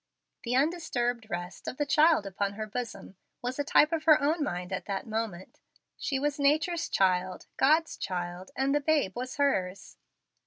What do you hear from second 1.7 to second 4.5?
the child upon her bosom was a type of her own